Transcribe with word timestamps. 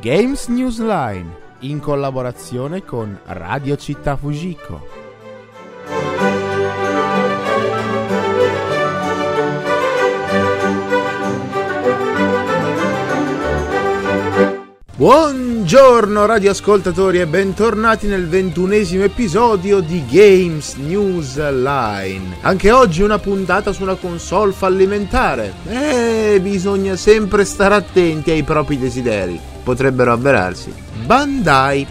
Games 0.00 0.46
Newsline 0.48 1.36
in 1.60 1.80
collaborazione 1.80 2.82
con 2.84 3.18
Radio 3.24 3.76
Città 3.76 4.16
Fujiko. 4.16 4.97
Buongiorno 14.98 16.26
radioascoltatori 16.26 17.20
e 17.20 17.26
bentornati 17.28 18.08
nel 18.08 18.26
ventunesimo 18.26 19.04
episodio 19.04 19.78
di 19.78 20.04
Games 20.04 20.74
News 20.74 21.36
Line. 21.36 22.38
Anche 22.40 22.72
oggi 22.72 23.02
una 23.02 23.20
puntata 23.20 23.70
su 23.70 23.84
una 23.84 23.94
console 23.94 24.50
fallimentare. 24.50 25.54
Eh, 25.68 26.40
bisogna 26.42 26.96
sempre 26.96 27.44
stare 27.44 27.76
attenti 27.76 28.32
ai 28.32 28.42
propri 28.42 28.76
desideri. 28.76 29.38
Potrebbero 29.62 30.12
avverarsi. 30.12 30.74
Bandai 31.04 31.86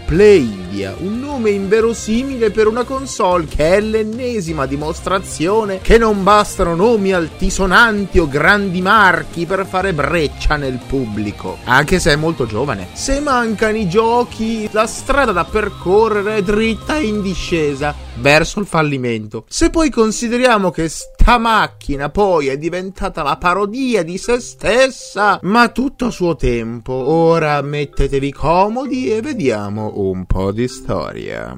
Playdia, 0.68 0.94
un 0.98 1.18
nome 1.18 1.50
inverosimile 1.50 2.50
per 2.50 2.66
una 2.66 2.84
console 2.84 3.46
che 3.46 3.76
è 3.76 3.80
l'ennesima 3.80 4.66
dimostrazione 4.66 5.80
che 5.80 5.98
non 5.98 6.22
bastano 6.22 6.74
nomi 6.74 7.12
altisonanti 7.12 8.18
o 8.18 8.28
grandi 8.28 8.82
marchi 8.82 9.46
per 9.46 9.66
fare 9.66 9.92
breccia 9.92 10.56
nel 10.56 10.78
pubblico, 10.86 11.58
anche 11.64 11.98
se 11.98 12.12
è 12.12 12.16
molto 12.16 12.46
giovane. 12.46 12.88
Se 12.92 13.20
mancano 13.20 13.78
i 13.78 13.88
giochi, 13.88 14.68
la 14.72 14.86
strada 14.86 15.32
da 15.32 15.44
percorrere 15.44 16.36
è 16.36 16.42
dritta 16.42 16.96
e 16.96 17.06
in 17.06 17.22
discesa 17.22 17.94
verso 18.16 18.60
il 18.60 18.66
fallimento. 18.66 19.44
Se 19.48 19.70
poi 19.70 19.90
consideriamo 19.90 20.70
che 20.70 20.88
sta 20.88 21.38
macchina 21.38 22.10
poi 22.10 22.48
è 22.48 22.58
diventata 22.58 23.22
la 23.22 23.36
parodia 23.36 24.02
di 24.02 24.18
se 24.18 24.40
stessa, 24.40 25.38
ma 25.42 25.68
tutto 25.68 26.06
a 26.06 26.10
suo 26.10 26.36
tempo. 26.36 26.92
Ora 26.92 27.60
mettetevi 27.62 28.32
comodi 28.32 29.10
e 29.10 29.20
vediamo 29.20 29.92
un 29.96 30.26
po' 30.26 30.52
di 30.52 30.57
storia. 30.66 31.56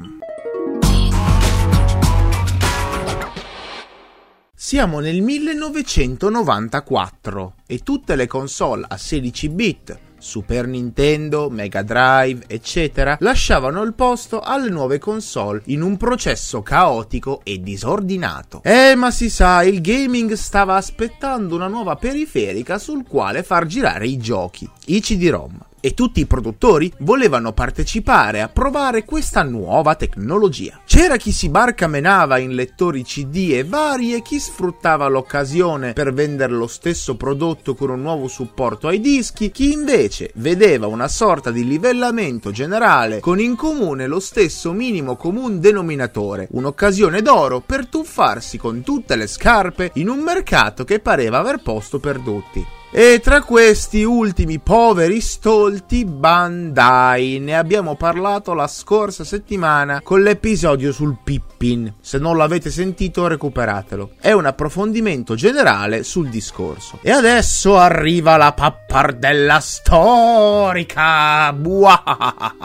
Siamo 4.54 5.00
nel 5.00 5.22
1994 5.22 7.54
e 7.66 7.78
tutte 7.78 8.14
le 8.14 8.26
console 8.26 8.84
a 8.86 8.96
16 8.96 9.48
bit 9.48 9.98
Super 10.20 10.66
Nintendo, 10.66 11.48
Mega 11.48 11.82
Drive, 11.82 12.44
eccetera, 12.46 13.16
lasciavano 13.20 13.82
il 13.82 13.94
posto 13.94 14.40
alle 14.40 14.68
nuove 14.68 14.98
console 14.98 15.62
in 15.66 15.80
un 15.80 15.96
processo 15.96 16.62
caotico 16.62 17.40
e 17.42 17.60
disordinato. 17.60 18.60
Eh, 18.62 18.94
ma 18.94 19.10
si 19.10 19.30
sa, 19.30 19.62
il 19.62 19.80
gaming 19.80 20.34
stava 20.34 20.76
aspettando 20.76 21.54
una 21.54 21.68
nuova 21.68 21.96
periferica 21.96 22.78
sul 22.78 23.04
quale 23.08 23.42
far 23.42 23.66
girare 23.66 24.06
i 24.06 24.18
giochi, 24.18 24.68
i 24.86 25.00
CD-ROM 25.00 25.68
e 25.80 25.94
tutti 25.94 26.20
i 26.20 26.26
produttori 26.26 26.92
volevano 26.98 27.52
partecipare 27.52 28.40
a 28.40 28.48
provare 28.48 29.04
questa 29.04 29.42
nuova 29.42 29.94
tecnologia. 29.94 30.80
C'era 30.84 31.16
chi 31.16 31.32
si 31.32 31.48
barcamenava 31.48 32.38
in 32.38 32.54
lettori 32.54 33.02
CD 33.02 33.50
e 33.52 33.64
vari 33.64 34.14
e 34.14 34.22
chi 34.22 34.38
sfruttava 34.38 35.08
l'occasione 35.08 35.92
per 35.92 36.12
vendere 36.12 36.52
lo 36.52 36.66
stesso 36.66 37.16
prodotto 37.16 37.74
con 37.74 37.90
un 37.90 38.02
nuovo 38.02 38.28
supporto 38.28 38.88
ai 38.88 39.00
dischi, 39.00 39.50
chi 39.50 39.72
invece 39.72 40.32
vedeva 40.34 40.86
una 40.86 41.08
sorta 41.08 41.50
di 41.50 41.66
livellamento 41.66 42.50
generale 42.50 43.20
con 43.20 43.40
in 43.40 43.56
comune 43.56 44.06
lo 44.06 44.20
stesso 44.20 44.72
minimo 44.72 45.16
comune 45.16 45.58
denominatore, 45.58 46.48
un'occasione 46.50 47.22
d'oro 47.22 47.60
per 47.60 47.86
tuffarsi 47.86 48.58
con 48.58 48.82
tutte 48.82 49.16
le 49.16 49.26
scarpe 49.26 49.90
in 49.94 50.08
un 50.08 50.20
mercato 50.20 50.84
che 50.84 51.00
pareva 51.00 51.38
aver 51.38 51.62
posto 51.62 51.98
per 51.98 52.18
tutti. 52.18 52.78
E 52.92 53.20
tra 53.22 53.42
questi 53.42 54.02
ultimi 54.02 54.58
poveri 54.58 55.20
stolti 55.20 56.04
Bandai 56.04 57.38
ne 57.38 57.56
abbiamo 57.56 57.94
parlato 57.94 58.52
la 58.52 58.66
scorsa 58.66 59.22
settimana 59.22 60.00
con 60.02 60.22
l'episodio 60.22 60.90
sul 60.90 61.18
Pippin. 61.22 61.94
Se 62.00 62.18
non 62.18 62.36
l'avete 62.36 62.68
sentito 62.68 63.28
recuperatelo. 63.28 64.14
È 64.20 64.32
un 64.32 64.44
approfondimento 64.44 65.36
generale 65.36 66.02
sul 66.02 66.30
discorso. 66.30 66.98
E 67.02 67.12
adesso 67.12 67.78
arriva 67.78 68.36
la 68.36 68.52
pappardella 68.52 69.60
storica. 69.60 71.52
Buah. 71.52 72.02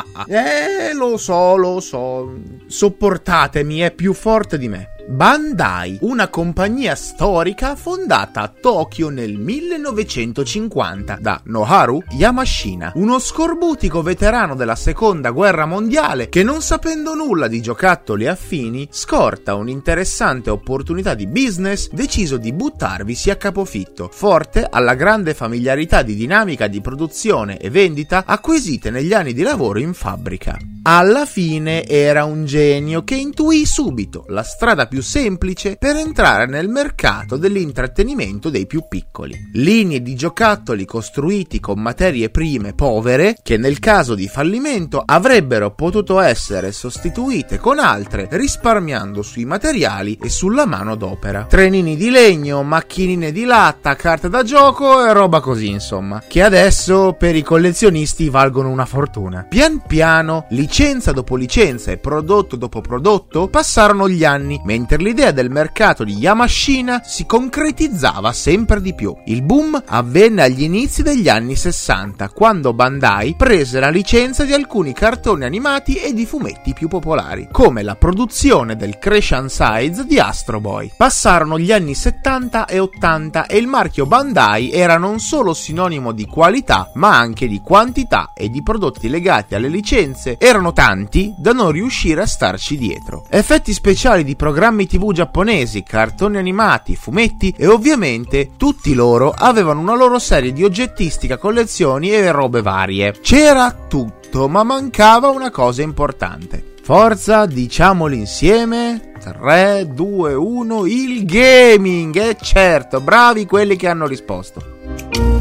Eh, 0.27 0.93
lo 0.93 1.17
so, 1.17 1.55
lo 1.55 1.79
so. 1.79 2.33
Sopportatemi, 2.65 3.79
è 3.79 3.91
più 3.91 4.13
forte 4.13 4.57
di 4.57 4.69
me. 4.69 4.94
Bandai, 5.07 5.99
una 6.01 6.29
compagnia 6.29 6.95
storica 6.95 7.75
fondata 7.75 8.41
a 8.41 8.47
Tokyo 8.47 9.09
nel 9.09 9.37
1950 9.37 11.19
da 11.21 11.39
Noharu 11.43 12.01
Yamashina, 12.09 12.93
uno 12.95 13.19
scorbutico 13.19 14.01
veterano 14.01 14.55
della 14.55 14.73
seconda 14.73 15.29
guerra 15.29 15.67
mondiale 15.67 16.27
che 16.27 16.41
non 16.41 16.63
sapendo 16.63 17.13
nulla 17.13 17.47
di 17.47 17.61
giocattoli 17.61 18.25
affini, 18.25 18.87
scorta 18.89 19.53
un'interessante 19.53 20.49
opportunità 20.49 21.13
di 21.13 21.27
business, 21.27 21.87
deciso 21.91 22.37
di 22.37 22.51
buttarvisi 22.51 23.29
a 23.29 23.35
capofitto, 23.35 24.09
forte 24.11 24.65
alla 24.67 24.95
grande 24.95 25.35
familiarità 25.35 26.01
di 26.01 26.15
dinamica 26.15 26.65
di 26.65 26.81
produzione 26.81 27.59
e 27.59 27.69
vendita 27.69 28.23
acquisite 28.25 28.89
negli 28.89 29.13
anni 29.13 29.33
di 29.33 29.43
lavoro 29.43 29.77
in 29.77 29.93
fabbrica. 29.93 30.57
Alla 30.87 31.25
fine 31.25 31.83
era 31.87 32.25
un 32.25 32.45
genio 32.45 33.03
che 33.03 33.15
intuì 33.15 33.65
subito 33.65 34.25
la 34.27 34.43
strada 34.43 34.85
più 34.85 34.94
semplice 35.01 35.75
per 35.77 35.95
entrare 35.95 36.45
nel 36.45 36.69
mercato 36.69 37.37
dell'intrattenimento 37.37 38.49
dei 38.49 38.65
più 38.67 38.85
piccoli. 38.87 39.49
Linee 39.53 40.01
di 40.01 40.15
giocattoli 40.15 40.85
costruiti 40.85 41.59
con 41.59 41.79
materie 41.79 42.29
prime 42.29 42.73
povere 42.73 43.35
che 43.41 43.57
nel 43.57 43.79
caso 43.79 44.15
di 44.15 44.27
fallimento 44.27 45.01
avrebbero 45.05 45.73
potuto 45.73 46.19
essere 46.19 46.71
sostituite 46.71 47.57
con 47.57 47.79
altre 47.79 48.27
risparmiando 48.31 49.21
sui 49.21 49.45
materiali 49.45 50.17
e 50.21 50.29
sulla 50.29 50.65
mano 50.65 50.95
d'opera. 50.95 51.45
Trenini 51.49 51.95
di 51.95 52.09
legno, 52.09 52.63
macchinine 52.63 53.31
di 53.31 53.43
latta, 53.43 53.95
carte 53.95 54.29
da 54.29 54.43
gioco 54.43 55.05
e 55.05 55.13
roba 55.13 55.39
così 55.39 55.69
insomma, 55.69 56.21
che 56.27 56.41
adesso 56.41 57.15
per 57.17 57.35
i 57.35 57.41
collezionisti 57.41 58.29
valgono 58.29 58.69
una 58.69 58.85
fortuna. 58.85 59.45
Pian 59.47 59.81
piano, 59.85 60.45
licenza 60.49 61.11
dopo 61.11 61.35
licenza 61.35 61.91
e 61.91 61.97
prodotto 61.97 62.55
dopo 62.55 62.81
prodotto, 62.81 63.47
passarono 63.47 64.07
gli 64.07 64.23
anni, 64.23 64.61
mentre 64.63 64.84
l'idea 64.93 65.31
del 65.31 65.49
mercato 65.49 66.03
di 66.03 66.13
Yamashina 66.13 67.01
si 67.03 67.25
concretizzava 67.25 68.31
sempre 68.31 68.81
di 68.81 68.93
più. 68.93 69.15
Il 69.25 69.41
boom 69.41 69.81
avvenne 69.85 70.43
agli 70.43 70.63
inizi 70.63 71.01
degli 71.01 71.27
anni 71.27 71.55
60, 71.55 72.29
quando 72.29 72.73
Bandai 72.73 73.35
prese 73.35 73.79
la 73.79 73.89
licenza 73.89 74.43
di 74.43 74.53
alcuni 74.53 74.93
cartoni 74.93 75.45
animati 75.45 75.95
e 75.95 76.13
di 76.13 76.25
fumetti 76.25 76.73
più 76.73 76.87
popolari, 76.87 77.47
come 77.51 77.81
la 77.81 77.95
produzione 77.95 78.75
del 78.75 78.99
Crescent 78.99 79.49
Sides 79.49 80.03
di 80.03 80.19
Astro 80.19 80.59
Boy. 80.59 80.91
Passarono 80.95 81.57
gli 81.57 81.71
anni 81.71 81.95
70 81.95 82.65
e 82.65 82.79
80 82.79 83.45
e 83.47 83.57
il 83.57 83.67
marchio 83.67 84.05
Bandai 84.05 84.71
era 84.71 84.97
non 84.97 85.19
solo 85.19 85.53
sinonimo 85.53 86.11
di 86.11 86.25
qualità, 86.25 86.91
ma 86.95 87.17
anche 87.17 87.47
di 87.47 87.61
quantità 87.61 88.31
e 88.35 88.49
di 88.49 88.61
prodotti 88.61 89.09
legati 89.09 89.55
alle 89.55 89.69
licenze 89.69 90.35
erano 90.37 90.73
tanti 90.73 91.33
da 91.37 91.53
non 91.53 91.71
riuscire 91.71 92.21
a 92.21 92.27
starci 92.27 92.77
dietro. 92.77 93.25
Effetti 93.29 93.73
speciali 93.73 94.23
di 94.23 94.35
programmi 94.35 94.74
tv 94.83 95.13
giapponesi, 95.13 95.83
cartoni 95.83 96.37
animati, 96.37 96.97
fumetti 96.97 97.55
e 97.57 97.67
ovviamente 97.67 98.51
tutti 98.57 98.93
loro 98.93 99.33
avevano 99.35 99.79
una 99.79 99.95
loro 99.95 100.19
serie 100.19 100.51
di 100.51 100.65
oggettistica, 100.65 101.37
collezioni 101.37 102.11
e 102.11 102.29
robe 102.31 102.61
varie. 102.61 103.13
C'era 103.21 103.73
tutto, 103.87 104.49
ma 104.49 104.63
mancava 104.63 105.29
una 105.29 105.51
cosa 105.51 105.81
importante. 105.81 106.73
Forza, 106.83 107.45
diciamolo 107.45 108.13
insieme. 108.13 109.13
3, 109.23 109.87
2, 109.93 110.33
1, 110.33 110.85
il 110.85 111.25
gaming! 111.25 112.15
E 112.15 112.37
certo, 112.39 112.99
bravi 112.99 113.45
quelli 113.45 113.75
che 113.75 113.87
hanno 113.87 114.05
risposto. 114.05 115.34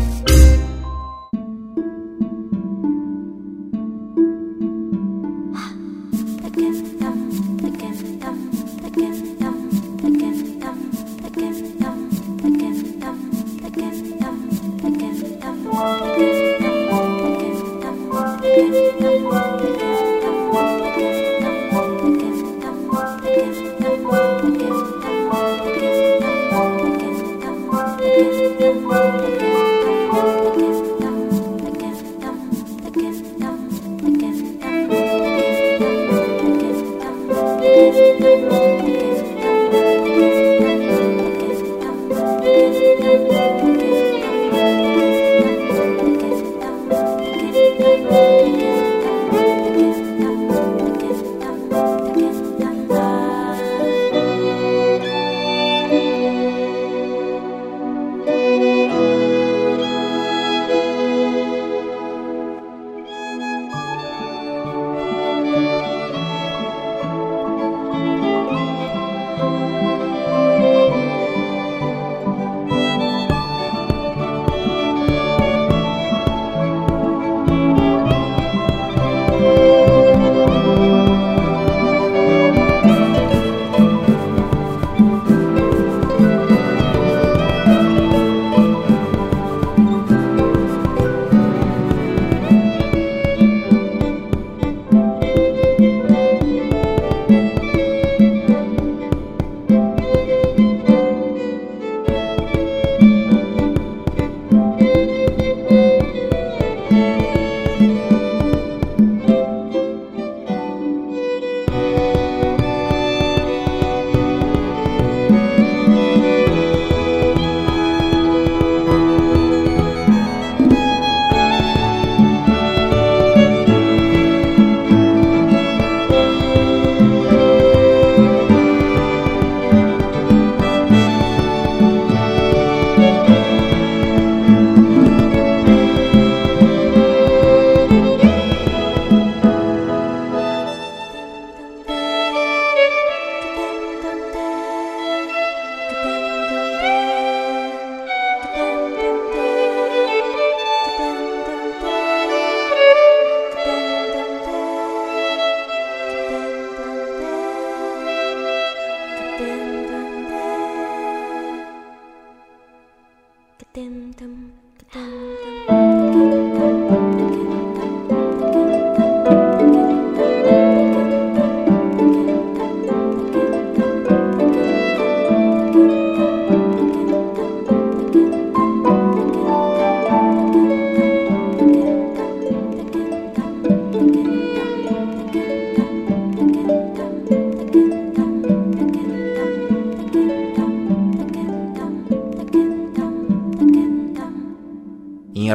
Christmas. 28.74 29.03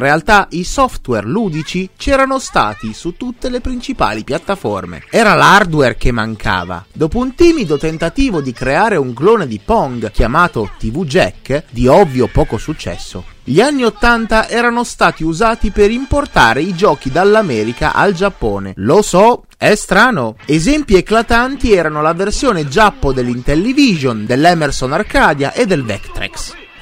Realtà 0.09 0.47
i 0.51 0.63
software 0.63 1.27
ludici 1.27 1.91
c'erano 1.95 2.39
stati 2.39 2.93
su 2.93 3.15
tutte 3.15 3.47
le 3.47 3.61
principali 3.61 4.23
piattaforme. 4.23 5.03
Era 5.11 5.35
l'hardware 5.35 5.97
che 5.97 6.11
mancava. 6.11 6.83
Dopo 6.91 7.19
un 7.19 7.35
timido 7.35 7.77
tentativo 7.77 8.41
di 8.41 8.51
creare 8.51 8.95
un 8.95 9.13
clone 9.13 9.45
di 9.45 9.61
Pong 9.63 10.09
chiamato 10.09 10.71
TV 10.79 11.05
Jack, 11.05 11.65
di 11.69 11.85
ovvio 11.85 12.25
poco 12.25 12.57
successo, 12.57 13.23
gli 13.43 13.61
anni 13.61 13.83
80 13.83 14.47
erano 14.47 14.83
stati 14.83 15.23
usati 15.23 15.69
per 15.69 15.91
importare 15.91 16.61
i 16.61 16.73
giochi 16.75 17.11
dall'America 17.11 17.93
al 17.93 18.13
Giappone. 18.13 18.73
Lo 18.77 19.01
so, 19.01 19.45
è 19.57 19.75
strano. 19.75 20.35
Esempi 20.45 20.95
eclatanti 20.95 21.73
erano 21.73 22.01
la 22.01 22.13
versione 22.13 22.67
giappo 22.67 23.11
dell'Intellivision, 23.11 24.25
dell'Emerson 24.25 24.93
Arcadia 24.93 25.51
e 25.53 25.65
del 25.65 25.83
Vectrex. 25.83 26.18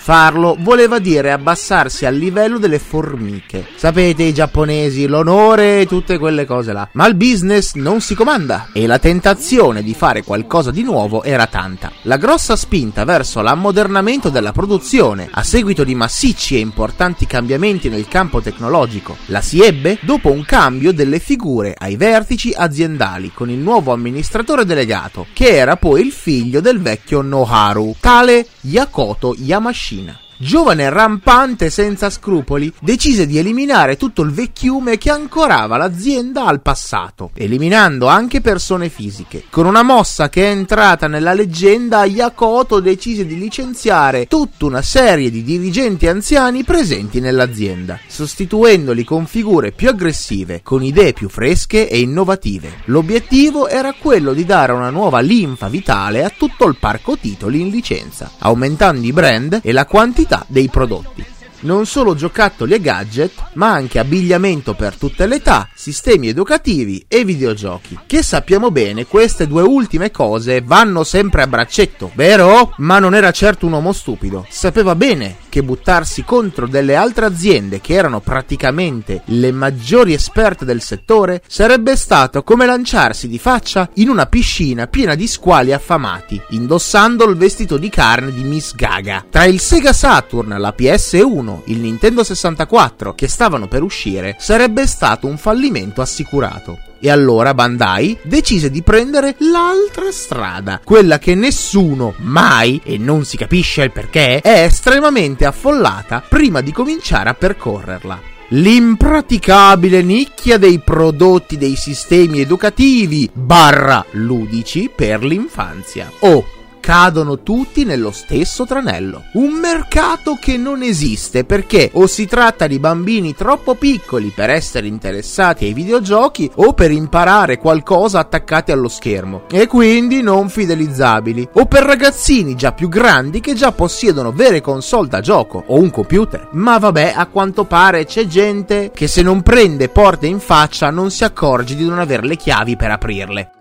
Farlo 0.07 0.56
voleva 0.57 1.00
dire 1.00 1.33
abbassarsi 1.33 2.06
al 2.06 2.15
livello 2.15 2.59
delle 2.59 2.80
formiche. 2.80 3.68
Sapete 3.75 4.24
i 4.24 4.33
giapponesi, 4.33 5.06
l'onore 5.06 5.81
e 5.81 5.86
tutte 5.86 6.18
quelle 6.18 6.45
cose 6.45 6.71
là. 6.71 6.88
Ma 6.94 7.06
il 7.07 7.15
business 7.15 7.74
non 7.74 8.00
si 8.00 8.15
comanda 8.15 8.69
e 8.71 8.88
la 8.88 9.00
tentazione 9.00 9.83
di 9.83 9.94
fare 9.94 10.24
qualcosa 10.24 10.71
di 10.71 10.81
nuovo 10.81 11.24
era 11.24 11.45
tanta. 11.48 11.92
La 12.04 12.15
grossa 12.15 12.56
spinta 12.56 13.04
verso 13.04 13.42
l'ammodernamento 13.42 14.30
della 14.30 14.54
produzione, 14.54 15.27
a 15.30 15.44
seguito 15.44 15.83
di 15.83 15.94
massicci 15.94 16.56
e 16.56 16.59
importanti 16.59 17.27
cambiamenti 17.27 17.89
nel 17.89 18.07
campo 18.07 18.39
tecnologico, 18.39 19.18
la 19.25 19.42
si 19.42 19.62
ebbe 19.62 19.98
dopo 20.04 20.31
un 20.31 20.45
cambio 20.45 20.94
delle 20.94 21.19
figure 21.19 21.75
ai 21.77 21.98
vertici 21.98 22.54
aziendali 22.56 23.33
con 23.33 23.50
il 23.50 23.59
nuovo 23.59 23.92
amministratore 23.92 24.63
delegato, 24.63 25.25
che 25.33 25.50
era 25.50 25.75
poi 25.75 26.00
il 26.00 26.13
figlio 26.13 26.62
del 26.62 26.80
vecchio 26.80 27.21
Noharu, 27.21 27.98
tale 28.00 28.48
Yakoto 28.62 29.36
Yamashita. 29.38 29.95
China. 29.97 30.26
Giovane 30.37 30.89
rampante 30.89 31.69
senza 31.69 32.09
scrupoli, 32.09 32.71
decise 32.79 33.25
di 33.25 33.37
eliminare 33.37 33.97
tutto 33.97 34.21
il 34.21 34.31
vecchiume 34.31 34.97
che 34.97 35.09
ancorava 35.09 35.77
l'azienda 35.77 36.45
al 36.45 36.61
passato, 36.61 37.31
eliminando 37.33 38.07
anche 38.07 38.41
persone 38.41 38.89
fisiche. 38.89 39.45
Con 39.49 39.65
una 39.65 39.83
mossa 39.83 40.29
che 40.29 40.45
è 40.45 40.49
entrata 40.49 41.07
nella 41.07 41.33
leggenda, 41.33 42.06
Yakoto 42.06 42.79
decise 42.79 43.25
di 43.25 43.37
licenziare 43.37 44.27
tutta 44.27 44.65
una 44.65 44.81
serie 44.81 45.31
di 45.31 45.44
dirigenti 45.44 46.07
anziani 46.07 46.63
presenti 46.63 47.19
nell'azienda, 47.19 47.99
sostituendoli 48.07 49.03
con 49.03 49.25
figure 49.25 49.71
più 49.71 49.89
aggressive, 49.89 50.61
con 50.63 50.83
idee 50.83 51.13
più 51.13 51.29
fresche 51.29 51.89
e 51.89 51.99
innovative. 51.99 52.81
L'obiettivo 52.85 53.67
era 53.67 53.94
quello 53.94 54.33
di 54.33 54.45
dare 54.45 54.71
una 54.71 54.89
nuova 54.89 55.19
linfa 55.19 55.67
vitale 55.67 56.23
a 56.23 56.31
tutto 56.35 56.67
il 56.67 56.77
parco 56.79 57.17
titoli 57.17 57.61
in 57.61 57.69
licenza, 57.69 58.31
aumentando 58.39 59.06
i 59.06 59.11
brand 59.11 59.59
e 59.63 59.71
la 59.71 59.85
quantità 59.85 60.26
qualità 60.27 60.45
dei 60.47 60.67
prodotti 60.67 61.36
non 61.68 61.86
solo 61.86 62.16
giocattoli 62.16 62.74
e 62.74 62.80
gadget, 62.80 63.50
ma 63.54 63.74
anche 63.74 64.00
abbigliamento 64.00 64.74
per 64.74 64.95
tutte 64.95 65.28
le 65.28 65.36
età, 65.36 65.68
sistemi 65.76 66.30
educativi 66.30 67.04
e 67.09 67.26
videogiochi. 67.26 68.00
Che 68.07 68.24
sappiamo 68.24 68.71
bene, 68.71 69.06
queste 69.06 69.47
due 69.47 69.64
ultime 69.64 70.09
cose 70.09 70.62
vanno 70.62 71.04
sempre 71.04 71.44
a 71.44 71.47
braccetto, 71.47 72.12
vero? 72.16 72.74
Ma 72.78 73.00
non 73.00 73.14
era 73.14 73.31
certo 73.31 73.66
un 73.66 73.74
uomo 73.74 73.92
stupido. 73.92 74.45
Sapeva 74.50 74.95
bene 74.95 75.36
che 75.50 75.62
buttarsi 75.62 76.24
contro 76.24 76.68
delle 76.68 76.95
altre 76.95 77.26
aziende 77.26 77.81
che 77.81 77.94
erano 77.94 78.21
praticamente 78.21 79.24
le 79.26 79.52
maggiori 79.52 80.14
esperte 80.14 80.64
del 80.64 80.81
settore 80.81 81.42
sarebbe 81.47 81.97
stato 81.97 82.44
come 82.44 82.66
lanciarsi 82.66 83.28
di 83.28 83.40
faccia 83.40 83.90
in 83.95 84.07
una 84.07 84.28
piscina 84.28 84.88
piena 84.88 85.16
di 85.16 85.28
squali 85.28 85.74
affamati, 85.74 86.42
indossando 86.52 87.26
il 87.26 87.36
vestito 87.36 87.78
di 87.78 87.90
carne 87.90 88.31
di 88.31 88.44
Miss 88.44 88.74
Gaga. 88.74 89.26
Tra 89.30 89.44
il 89.44 89.59
Sega 89.59 89.92
Saturn, 89.92 90.56
la 90.57 90.74
PS1 90.78 91.56
1, 91.57 91.64
il 91.66 91.80
Nintendo 91.80 92.23
64 92.23 93.14
che 93.14 93.28
stavano 93.28 93.68
per 93.68 93.83
uscire, 93.83 94.35
sarebbe 94.40 94.87
stato 94.87 95.28
un 95.28 95.37
fallimento 95.37 96.02
assicurato. 96.02 96.80
E 96.99 97.09
allora 97.11 97.54
Bandai 97.54 98.18
decise 98.23 98.71
di 98.71 98.81
prendere 98.81 99.35
l'altra 99.40 100.11
strada, 100.11 100.81
quella 100.83 101.19
che 101.19 101.35
nessuno 101.35 102.16
mai, 102.18 102.81
e 102.83 102.97
non 102.97 103.23
si 103.23 103.37
capisce 103.37 103.83
il 103.83 103.92
perché, 103.92 104.42
è 104.42 104.64
estremamente 104.64 105.45
affollata 105.45 106.23
prima 106.28 106.61
di 106.61 106.71
cominciare 106.71 107.30
a 107.30 107.33
percorrerla 107.35 108.35
l'impraticabile 108.49 110.02
nicchia 110.02 110.57
dei 110.57 110.80
prodotti 110.80 111.57
dei 111.57 111.76
sistemi 111.76 112.40
educativi 112.40 113.30
barra 113.33 114.06
ludici 114.11 114.90
per 114.94 115.23
l'infanzia. 115.23 116.09
Oh, 116.19 116.56
cadono 116.87 117.39
tutti 117.39 117.83
nello 117.83 118.11
stesso 118.11 118.65
tranello. 118.65 119.23
Un 119.33 119.56
mercato 119.56 120.37
che 120.39 120.56
non 120.56 120.83
esiste 120.83 121.44
perché 121.44 121.89
o 121.95 122.07
si 122.07 122.27
tratta 122.27 122.65
di 122.65 122.79
bambini 122.79 123.35
troppo 123.35 123.75
piccoli 123.75 124.31
per 124.33 124.49
essere 124.49 124.87
interessati 124.87 125.65
ai 125.65 125.73
videogiochi 125.73 126.49
o 126.56 126.71
per 126.71 126.91
imparare 126.91 127.57
qualcosa 127.57 128.19
attaccati 128.19 128.71
allo 128.71 128.87
schermo 128.87 129.47
e 129.51 129.67
quindi 129.67 130.21
non 130.21 130.47
fidelizzabili 130.47 131.49
o 131.56 131.65
per 131.65 131.83
ragazzini 131.83 132.56
già 132.56 132.71
più 132.71 132.87
grandi 132.87 133.41
che 133.41 133.53
già 133.53 133.73
possiedono 133.73 134.31
vere 134.31 134.61
console 134.61 135.09
da 135.09 135.19
gioco 135.19 135.61
o 135.67 135.77
un 135.77 135.91
computer. 135.91 136.47
Ma 136.53 136.77
vabbè, 136.77 137.15
a 137.17 137.25
quanto 137.25 137.65
pare 137.65 138.06
c'è 138.06 138.27
gente 138.27 138.91
che 138.95 139.07
se 139.07 139.21
non 139.21 139.41
prende 139.41 139.89
porte 139.89 140.27
in 140.27 140.39
faccia 140.39 140.89
non 140.89 141.11
si 141.11 141.25
accorge 141.25 141.75
di 141.75 141.85
non 141.85 141.99
avere 141.99 142.25
le 142.25 142.37
chiavi 142.37 142.77
per 142.77 142.91
aprirle. 142.91 143.51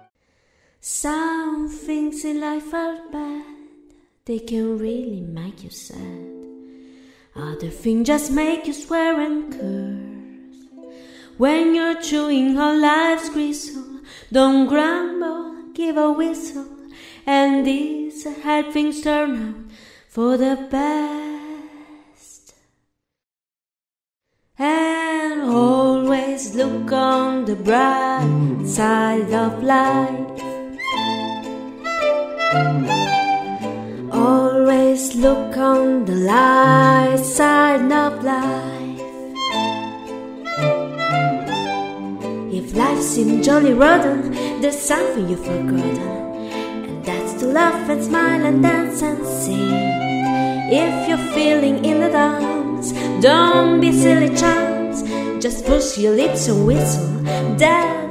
Some 0.88 1.68
things 1.68 2.24
in 2.24 2.40
life 2.40 2.72
are 2.72 3.00
bad, 3.10 3.42
they 4.24 4.38
can 4.38 4.78
really 4.78 5.20
make 5.20 5.64
you 5.64 5.70
sad. 5.70 6.28
Other 7.34 7.70
things 7.70 8.06
just 8.06 8.30
make 8.30 8.68
you 8.68 8.72
swear 8.72 9.20
and 9.20 9.52
curse. 9.52 10.94
When 11.38 11.74
you're 11.74 12.00
chewing 12.00 12.56
on 12.56 12.80
life's 12.80 13.30
gristle, 13.30 13.98
don't 14.30 14.68
grumble, 14.68 15.72
give 15.74 15.96
a 15.96 16.12
whistle, 16.12 16.68
and 17.26 17.66
these 17.66 18.24
hard 18.44 18.72
things 18.72 19.00
turn 19.02 19.30
out 19.42 19.56
for 20.08 20.36
the 20.36 20.68
best. 20.70 22.54
And 24.56 25.50
always 25.50 26.54
look 26.54 26.92
on 26.92 27.44
the 27.44 27.56
bright 27.56 28.62
side 28.64 29.32
of 29.32 29.64
life. 29.64 30.45
Always 34.12 35.16
look 35.16 35.56
on 35.56 36.04
the 36.04 36.14
light 36.14 37.18
side 37.18 37.90
of 37.90 38.22
life. 38.22 39.00
If 42.52 42.74
life 42.76 43.00
seems 43.00 43.44
jolly 43.44 43.72
rotten, 43.74 44.30
there's 44.60 44.78
something 44.78 45.28
you've 45.28 45.44
forgotten, 45.44 45.98
and 46.86 47.04
that's 47.04 47.34
to 47.40 47.46
laugh 47.46 47.90
and 47.90 48.04
smile 48.04 48.46
and 48.46 48.62
dance 48.62 49.02
and 49.02 49.26
sing. 49.26 49.72
If 50.70 51.08
you're 51.08 51.26
feeling 51.34 51.84
in 51.84 52.00
the 52.00 52.10
dumps, 52.10 52.92
don't 53.20 53.80
be 53.80 53.90
silly 53.90 54.28
chumps. 54.36 55.02
Just 55.42 55.66
push 55.66 55.98
your 55.98 56.14
lips 56.14 56.46
and 56.46 56.64
whistle. 56.64 57.08
That's 57.58 58.05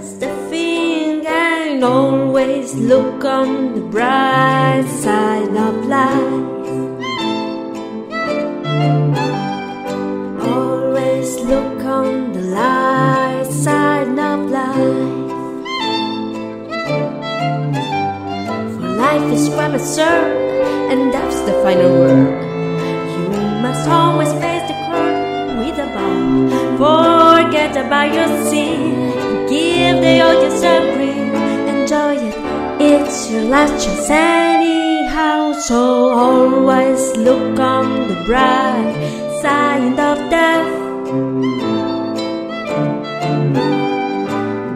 and 1.76 1.84
always 1.84 2.74
look 2.76 3.26
on 3.26 3.76
the 3.76 3.82
bright 3.82 4.88
side 4.88 5.56
of 5.68 5.76
life. 5.86 6.44
Always 10.56 11.30
look 11.52 11.84
on 11.84 12.32
the 12.32 12.44
light 12.60 13.48
side 13.52 14.18
of 14.18 14.40
life. 14.60 15.32
For 18.74 18.88
life 19.04 19.28
is 19.34 19.50
quite 19.50 19.76
absurd, 19.76 20.32
and 20.92 21.14
that's 21.14 21.40
the 21.42 21.56
final 21.62 21.92
word. 21.92 22.32
You 23.12 23.28
must 23.66 23.86
always 23.90 24.32
face 24.44 24.64
the 24.72 24.78
curtain 24.88 25.60
with 25.60 25.78
a 25.86 25.88
bow. 25.96 26.24
Forget 26.80 27.76
about 27.76 28.14
your 28.14 28.32
sin, 28.48 29.50
give 29.50 30.00
the 30.00 30.22
all 30.22 30.42
yourself. 30.42 31.05
It's 32.88 33.32
your 33.32 33.46
last 33.46 33.84
chance 33.84 34.10
anyhow. 34.12 35.54
So 35.54 36.10
always 36.14 37.18
look 37.18 37.60
on 37.60 38.08
the 38.08 38.14
bright 38.28 38.94
side 39.42 39.98
of 39.98 40.18
death. 40.30 40.70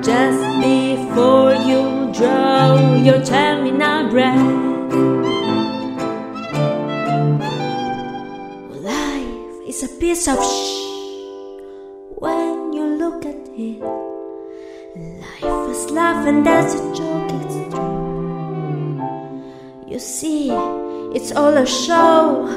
Just 0.01 0.41
before 0.57 1.53
you 1.69 2.09
draw 2.11 2.95
your 2.97 3.21
terminal 3.23 4.09
breath. 4.09 4.41
Life 8.73 9.53
is 9.67 9.83
a 9.83 9.89
piece 9.99 10.27
of 10.27 10.41
shh 10.41 10.81
when 12.17 12.73
you 12.73 12.85
look 12.97 13.23
at 13.23 13.37
it. 13.53 13.79
Life 14.97 15.69
is 15.69 15.91
love, 15.91 16.25
and 16.25 16.43
that's 16.43 16.73
a 16.73 16.95
joke. 16.95 17.38
You 19.99 20.05
see, 20.05 20.49
it's 21.13 21.33
all 21.33 21.57
a 21.57 21.65
show. 21.65 22.47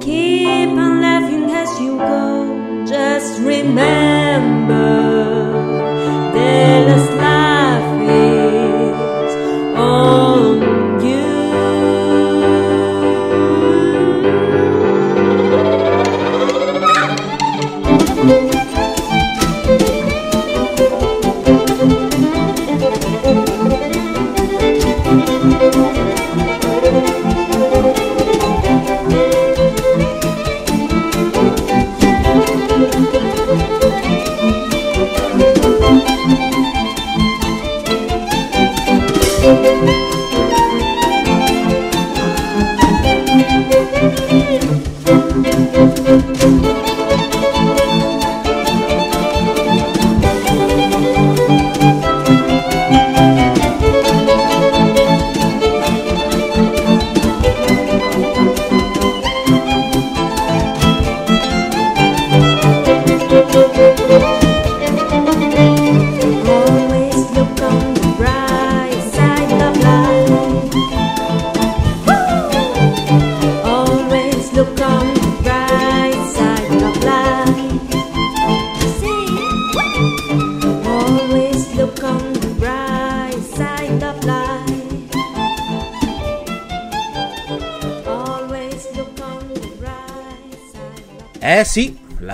Keep 0.00 0.70
on 0.70 1.02
laughing 1.02 1.50
as 1.50 1.78
you 1.78 1.98
go. 1.98 2.86
Just 2.86 3.38
remember 3.40 4.80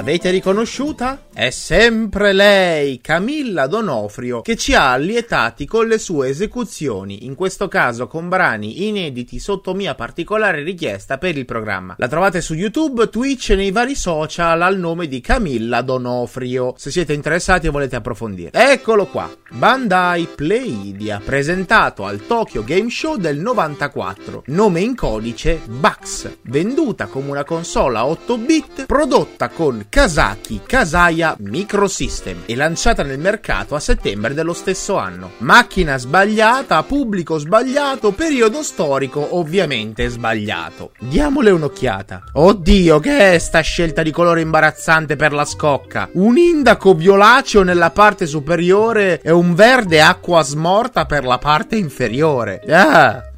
l'avete 0.06 0.30
riconosciuta? 0.30 1.24
È 1.34 1.50
sempre 1.50 2.32
lei, 2.32 3.00
Camilla 3.00 3.66
Donofrio, 3.66 4.40
che 4.40 4.54
ci 4.54 4.72
ha 4.72 4.92
allietati 4.92 5.66
con 5.66 5.88
le 5.88 5.98
sue 5.98 6.28
esecuzioni, 6.28 7.26
in 7.26 7.34
questo 7.34 7.66
caso 7.66 8.06
con 8.06 8.28
brani 8.28 8.86
inediti 8.86 9.40
sotto 9.40 9.74
mia 9.74 9.96
particolare 9.96 10.62
richiesta 10.62 11.18
per 11.18 11.36
il 11.36 11.44
programma. 11.44 11.96
La 11.98 12.06
trovate 12.06 12.40
su 12.40 12.54
YouTube, 12.54 13.08
Twitch 13.08 13.50
e 13.50 13.56
nei 13.56 13.72
vari 13.72 13.96
social 13.96 14.62
al 14.62 14.78
nome 14.78 15.08
di 15.08 15.20
Camilla 15.20 15.82
Donofrio, 15.82 16.74
se 16.76 16.92
siete 16.92 17.12
interessati 17.12 17.66
e 17.66 17.70
volete 17.70 17.96
approfondire. 17.96 18.52
Eccolo 18.52 19.06
qua, 19.06 19.28
Bandai 19.50 20.28
Pleidia, 20.36 21.20
presentato 21.22 22.04
al 22.04 22.24
Tokyo 22.26 22.62
Game 22.62 22.90
Show 22.90 23.16
del 23.16 23.38
94, 23.38 24.44
nome 24.46 24.80
in 24.82 24.94
codice 24.94 25.60
Bax, 25.66 26.30
venduta 26.42 27.06
come 27.06 27.28
una 27.28 27.44
console 27.44 27.98
a 27.98 28.06
8 28.06 28.38
bit, 28.38 28.86
prodotta 28.86 29.48
con 29.48 29.86
Kazaki 29.96 30.60
Kazaya 30.66 31.34
Microsystem 31.38 32.42
e 32.44 32.54
lanciata 32.54 33.02
nel 33.02 33.18
mercato 33.18 33.74
a 33.74 33.80
settembre 33.80 34.34
dello 34.34 34.52
stesso 34.52 34.98
anno. 34.98 35.30
Macchina 35.38 35.96
sbagliata, 35.96 36.82
pubblico 36.82 37.38
sbagliato, 37.38 38.12
periodo 38.12 38.62
storico 38.62 39.38
ovviamente 39.38 40.06
sbagliato. 40.08 40.90
Diamole 40.98 41.50
un'occhiata. 41.50 42.24
Oddio, 42.34 43.00
che 43.00 43.32
è 43.32 43.38
sta 43.38 43.60
scelta 43.60 44.02
di 44.02 44.10
colore 44.10 44.42
imbarazzante 44.42 45.16
per 45.16 45.32
la 45.32 45.46
scocca? 45.46 46.10
Un 46.12 46.36
indaco 46.36 46.92
violaceo 46.92 47.62
nella 47.62 47.88
parte 47.88 48.26
superiore 48.26 49.22
e 49.22 49.30
un 49.30 49.54
verde 49.54 50.02
acqua 50.02 50.42
smorta 50.42 51.06
per 51.06 51.24
la 51.24 51.38
parte 51.38 51.76
inferiore. 51.76 52.60
Ah! 52.68 53.30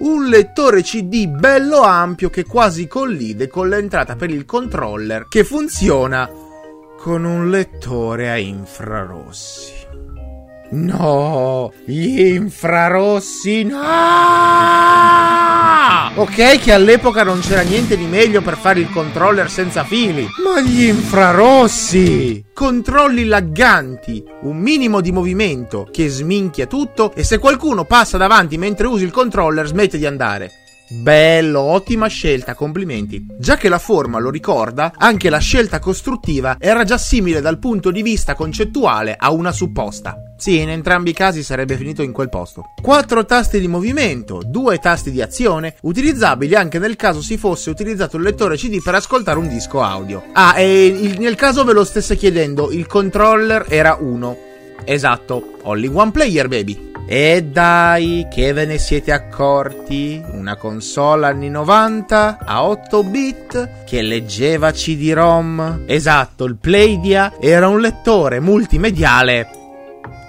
Un 0.00 0.26
lettore 0.28 0.82
CD 0.82 1.26
bello 1.26 1.82
ampio 1.82 2.30
che 2.30 2.44
quasi 2.44 2.86
collide 2.86 3.48
con 3.48 3.68
l'entrata 3.68 4.16
per 4.16 4.30
il 4.30 4.44
controller 4.44 5.26
che 5.28 5.44
funziona 5.44 6.28
con 6.98 7.24
un 7.24 7.48
lettore 7.50 8.30
a 8.30 8.36
infrarossi. 8.36 9.72
No, 10.70 11.72
gli 11.84 12.20
infrarossi 12.20 13.64
no! 13.64 15.39
Ok 16.14 16.58
che 16.58 16.72
all'epoca 16.72 17.22
non 17.22 17.40
c'era 17.40 17.60
niente 17.60 17.96
di 17.96 18.04
meglio 18.04 18.40
per 18.40 18.56
fare 18.56 18.80
il 18.80 18.90
controller 18.90 19.50
senza 19.50 19.84
fili, 19.84 20.26
ma 20.44 20.60
gli 20.60 20.84
infrarossi! 20.84 22.44
Controlli 22.52 23.24
lagganti, 23.24 24.24
un 24.42 24.56
minimo 24.58 25.00
di 25.00 25.12
movimento 25.12 25.88
che 25.90 26.08
sminchia 26.08 26.66
tutto 26.66 27.12
e 27.14 27.22
se 27.22 27.38
qualcuno 27.38 27.84
passa 27.84 28.16
davanti 28.16 28.58
mentre 28.58 28.86
usi 28.86 29.04
il 29.04 29.10
controller 29.10 29.66
smette 29.66 29.98
di 29.98 30.06
andare. 30.06 30.59
Bello, 30.92 31.60
ottima 31.60 32.08
scelta, 32.08 32.54
complimenti. 32.56 33.24
Già 33.38 33.56
che 33.56 33.68
la 33.68 33.78
forma 33.78 34.18
lo 34.18 34.28
ricorda, 34.28 34.92
anche 34.96 35.30
la 35.30 35.38
scelta 35.38 35.78
costruttiva 35.78 36.56
era 36.58 36.82
già 36.82 36.98
simile 36.98 37.40
dal 37.40 37.60
punto 37.60 37.92
di 37.92 38.02
vista 38.02 38.34
concettuale 38.34 39.14
a 39.16 39.30
una 39.30 39.52
supposta. 39.52 40.16
Sì, 40.36 40.58
in 40.58 40.68
entrambi 40.68 41.10
i 41.10 41.14
casi 41.14 41.44
sarebbe 41.44 41.76
finito 41.76 42.02
in 42.02 42.10
quel 42.10 42.28
posto. 42.28 42.64
Quattro 42.82 43.24
tasti 43.24 43.60
di 43.60 43.68
movimento, 43.68 44.42
due 44.44 44.78
tasti 44.78 45.12
di 45.12 45.22
azione, 45.22 45.76
utilizzabili 45.82 46.56
anche 46.56 46.80
nel 46.80 46.96
caso 46.96 47.22
si 47.22 47.36
fosse 47.38 47.70
utilizzato 47.70 48.16
il 48.16 48.24
lettore 48.24 48.56
CD 48.56 48.82
per 48.82 48.96
ascoltare 48.96 49.38
un 49.38 49.48
disco 49.48 49.80
audio. 49.82 50.24
Ah, 50.32 50.58
e 50.58 50.86
il- 50.86 51.20
nel 51.20 51.36
caso 51.36 51.62
ve 51.62 51.72
lo 51.72 51.84
stesse 51.84 52.16
chiedendo, 52.16 52.72
il 52.72 52.88
controller 52.88 53.64
era 53.68 53.96
uno. 54.00 54.36
Esatto, 54.84 55.58
only 55.62 55.88
one 55.92 56.10
player 56.10 56.48
baby. 56.48 56.89
E 57.06 57.42
dai, 57.42 58.26
che 58.30 58.52
ve 58.52 58.66
ne 58.66 58.78
siete 58.78 59.12
accorti? 59.12 60.22
Una 60.32 60.56
console 60.56 61.26
anni 61.26 61.50
90 61.50 62.38
a 62.44 62.64
8 62.64 63.02
bit 63.02 63.84
che 63.84 64.02
leggeva 64.02 64.70
CD-ROM? 64.70 65.82
Esatto, 65.86 66.44
il 66.44 66.56
Playdia 66.56 67.34
era 67.40 67.68
un 67.68 67.80
lettore 67.80 68.38
multimediale 68.38 69.48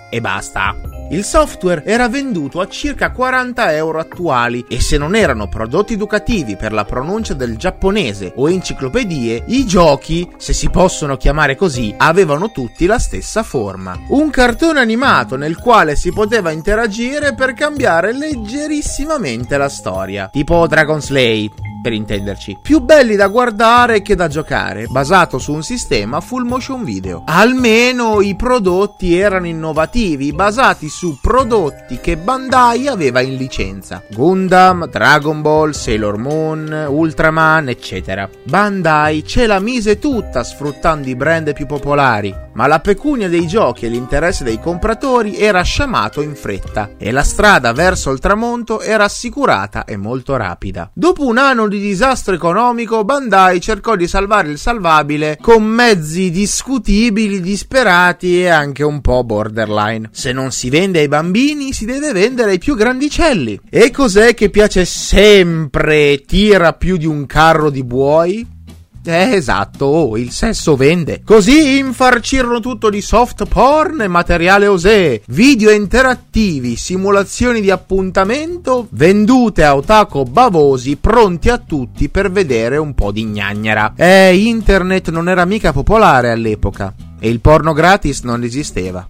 e 0.09 0.19
basta. 0.21 0.90
Il 1.11 1.25
software 1.25 1.83
era 1.83 2.07
venduto 2.07 2.61
a 2.61 2.69
circa 2.69 3.11
40 3.11 3.75
euro 3.75 3.99
attuali 3.99 4.63
e 4.69 4.79
se 4.79 4.97
non 4.97 5.13
erano 5.13 5.49
prodotti 5.49 5.91
educativi 5.91 6.55
per 6.55 6.71
la 6.71 6.85
pronuncia 6.85 7.33
del 7.33 7.57
giapponese 7.57 8.31
o 8.37 8.49
enciclopedie, 8.49 9.43
i 9.47 9.65
giochi, 9.65 10.25
se 10.37 10.53
si 10.53 10.69
possono 10.69 11.17
chiamare 11.17 11.57
così, 11.57 11.93
avevano 11.97 12.49
tutti 12.51 12.85
la 12.85 12.97
stessa 12.97 13.43
forma. 13.43 13.99
Un 14.07 14.29
cartone 14.29 14.79
animato 14.79 15.35
nel 15.35 15.57
quale 15.57 15.97
si 15.97 16.13
poteva 16.13 16.51
interagire 16.51 17.33
per 17.33 17.51
cambiare 17.55 18.13
leggerissimamente 18.13 19.57
la 19.57 19.67
storia, 19.67 20.29
tipo 20.31 20.65
Dragon 20.65 21.01
Slay, 21.01 21.51
per 21.81 21.93
intenderci. 21.93 22.59
Più 22.61 22.79
belli 22.79 23.15
da 23.15 23.27
guardare 23.27 24.01
che 24.01 24.15
da 24.15 24.27
giocare, 24.27 24.85
basato 24.87 25.37
su 25.37 25.53
un 25.53 25.63
sistema 25.63 26.21
full 26.21 26.45
motion 26.45 26.83
video. 26.83 27.23
Almeno 27.25 28.21
i 28.21 28.35
prodotti 28.35 29.17
erano 29.17 29.47
innovativi, 29.47 30.31
basati 30.31 30.87
su 30.87 31.17
prodotti 31.19 31.99
che 31.99 32.17
Bandai 32.17 32.87
aveva 32.87 33.21
in 33.21 33.35
licenza. 33.35 34.03
Gundam, 34.11 34.87
Dragon 34.87 35.41
Ball, 35.41 35.71
Sailor 35.71 36.17
Moon, 36.17 36.85
Ultraman, 36.89 37.69
eccetera. 37.69 38.29
Bandai 38.43 39.25
ce 39.25 39.47
la 39.47 39.59
mise 39.59 39.99
tutta 39.99 40.43
sfruttando 40.43 41.09
i 41.09 41.15
brand 41.15 41.53
più 41.53 41.65
popolari. 41.65 42.49
Ma 42.53 42.67
la 42.67 42.79
pecunia 42.79 43.29
dei 43.29 43.47
giochi 43.47 43.85
e 43.85 43.89
l'interesse 43.89 44.43
dei 44.43 44.59
compratori 44.59 45.37
era 45.37 45.61
sciamato 45.61 46.21
in 46.21 46.35
fretta 46.35 46.91
e 46.97 47.11
la 47.11 47.23
strada 47.23 47.73
verso 47.73 48.11
il 48.11 48.19
tramonto 48.19 48.81
era 48.81 49.05
assicurata 49.05 49.85
e 49.85 49.97
molto 49.97 50.35
rapida. 50.35 50.89
Dopo 50.93 51.25
un 51.25 51.37
anno 51.37 51.67
di 51.67 51.79
disastro 51.79 52.35
economico, 52.35 53.03
Bandai 53.03 53.61
cercò 53.61 53.95
di 53.95 54.07
salvare 54.07 54.49
il 54.49 54.57
salvabile 54.57 55.37
con 55.41 55.63
mezzi 55.63 56.29
discutibili, 56.31 57.41
disperati 57.41 58.41
e 58.41 58.47
anche 58.47 58.83
un 58.83 59.01
po' 59.01 59.23
borderline. 59.23 60.09
Se 60.11 60.31
non 60.31 60.51
si 60.51 60.69
vende 60.69 60.99
ai 60.99 61.07
bambini, 61.07 61.73
si 61.73 61.85
deve 61.85 62.11
vendere 62.11 62.51
ai 62.51 62.59
più 62.59 62.75
grandicelli. 62.75 63.59
E 63.69 63.91
cos'è 63.91 64.33
che 64.33 64.49
piace 64.49 64.85
sempre, 64.85 66.21
tira 66.25 66.73
più 66.73 66.97
di 66.97 67.05
un 67.05 67.25
carro 67.25 67.69
di 67.69 67.83
buoi? 67.83 68.59
Eh, 69.03 69.33
esatto, 69.33 69.85
oh, 69.85 70.17
il 70.17 70.31
sesso 70.31 70.75
vende. 70.75 71.23
Così 71.25 71.79
infarcirono 71.79 72.59
tutto 72.59 72.89
di 72.91 73.01
soft 73.01 73.45
porn 73.47 74.01
e 74.01 74.07
materiale 74.07 74.67
osè, 74.67 75.21
video 75.27 75.71
interattivi, 75.71 76.75
simulazioni 76.75 77.61
di 77.61 77.71
appuntamento, 77.71 78.87
vendute 78.91 79.63
a 79.63 79.75
otaco 79.75 80.23
bavosi 80.23 80.97
pronti 80.97 81.49
a 81.49 81.57
tutti 81.57 82.09
per 82.09 82.31
vedere 82.31 82.77
un 82.77 82.93
po' 82.93 83.11
di 83.11 83.23
gnagnera. 83.25 83.93
Eh, 83.95 84.37
internet 84.37 85.09
non 85.09 85.29
era 85.29 85.45
mica 85.45 85.73
popolare 85.73 86.29
all'epoca 86.29 86.93
e 87.19 87.27
il 87.27 87.39
porno 87.39 87.73
gratis 87.73 88.21
non 88.21 88.43
esisteva. 88.43 89.07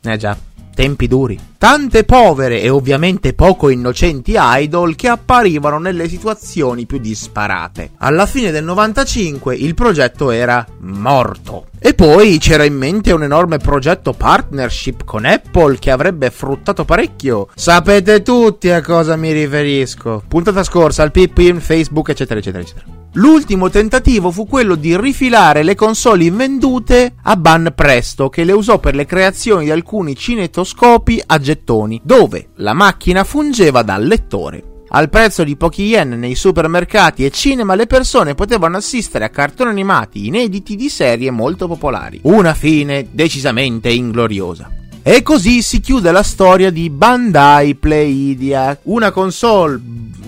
Eh 0.00 0.16
già 0.16 0.36
tempi 0.78 1.08
duri. 1.08 1.36
Tante 1.58 2.04
povere 2.04 2.60
e 2.60 2.68
ovviamente 2.68 3.34
poco 3.34 3.68
innocenti 3.68 4.34
idol 4.38 4.94
che 4.94 5.08
apparivano 5.08 5.80
nelle 5.80 6.08
situazioni 6.08 6.86
più 6.86 6.98
disparate. 6.98 7.90
Alla 7.98 8.26
fine 8.26 8.52
del 8.52 8.62
95 8.62 9.56
il 9.56 9.74
progetto 9.74 10.30
era 10.30 10.64
morto. 10.82 11.66
E 11.80 11.94
poi 11.94 12.38
c'era 12.38 12.62
in 12.62 12.76
mente 12.76 13.10
un 13.10 13.24
enorme 13.24 13.58
progetto 13.58 14.12
partnership 14.12 15.02
con 15.02 15.24
Apple 15.24 15.80
che 15.80 15.90
avrebbe 15.90 16.30
fruttato 16.30 16.84
parecchio. 16.84 17.48
Sapete 17.56 18.22
tutti 18.22 18.70
a 18.70 18.80
cosa 18.80 19.16
mi 19.16 19.32
riferisco. 19.32 20.22
Puntata 20.28 20.62
scorsa 20.62 21.02
al 21.02 21.10
PP, 21.10 21.56
Facebook, 21.56 22.10
eccetera, 22.10 22.38
eccetera, 22.38 22.62
eccetera. 22.62 22.97
L'ultimo 23.12 23.70
tentativo 23.70 24.30
fu 24.30 24.46
quello 24.46 24.74
di 24.74 24.96
rifilare 24.96 25.62
le 25.62 25.74
console 25.74 26.24
invendute 26.24 27.14
a 27.22 27.36
Ban 27.36 27.72
Presto, 27.74 28.28
che 28.28 28.44
le 28.44 28.52
usò 28.52 28.78
per 28.78 28.94
le 28.94 29.06
creazioni 29.06 29.64
di 29.64 29.70
alcuni 29.70 30.14
cinetoscopi 30.14 31.22
a 31.26 31.38
gettoni, 31.38 32.00
dove 32.04 32.50
la 32.56 32.74
macchina 32.74 33.24
fungeva 33.24 33.82
da 33.82 33.96
lettore. 33.96 34.84
Al 34.90 35.08
prezzo 35.08 35.42
di 35.42 35.56
pochi 35.56 35.84
yen 35.84 36.18
nei 36.18 36.34
supermercati 36.34 37.24
e 37.24 37.30
cinema 37.30 37.74
le 37.74 37.86
persone 37.86 38.34
potevano 38.34 38.76
assistere 38.76 39.24
a 39.24 39.30
cartoni 39.30 39.70
animati 39.70 40.26
inediti 40.26 40.76
di 40.76 40.88
serie 40.88 41.30
molto 41.30 41.66
popolari. 41.66 42.20
Una 42.22 42.54
fine 42.54 43.08
decisamente 43.10 43.90
ingloriosa. 43.90 44.70
E 45.02 45.22
così 45.22 45.62
si 45.62 45.80
chiude 45.80 46.10
la 46.10 46.22
storia 46.22 46.70
di 46.70 46.90
Bandai 46.90 47.74
Playdia, 47.74 48.78
una 48.84 49.10
console 49.10 49.80